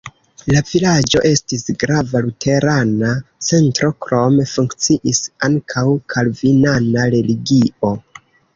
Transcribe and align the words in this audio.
La 0.51 0.61
vilaĝo 0.69 1.19
estis 1.31 1.65
grava 1.83 2.21
luterana 2.29 3.11
centro, 3.49 3.91
krome 4.07 4.47
funkciis 4.55 5.23
ankaŭ 5.51 5.85
kalvinana 6.15 7.09
religio. 7.17 7.95